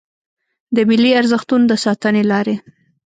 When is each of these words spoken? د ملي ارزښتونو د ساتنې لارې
د 0.75 0.77
ملي 0.89 1.11
ارزښتونو 1.19 1.65
د 1.67 1.73
ساتنې 1.83 2.23
لارې 2.31 2.55